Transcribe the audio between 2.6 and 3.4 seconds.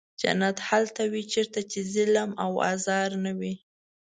آزار نه